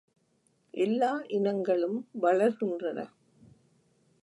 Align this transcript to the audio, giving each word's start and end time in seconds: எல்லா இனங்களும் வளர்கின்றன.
எல்லா 0.73 1.23
இனங்களும் 1.27 2.07
வளர்கின்றன. 2.21 2.99